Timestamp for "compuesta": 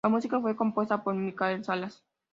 0.55-1.03